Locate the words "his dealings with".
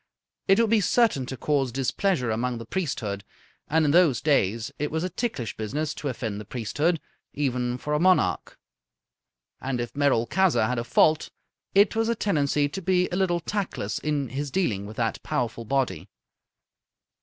14.29-14.97